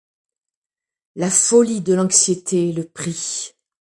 [1.15, 3.51] La folie de l’anxiété le prit.